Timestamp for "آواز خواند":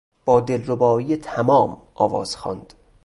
1.95-2.73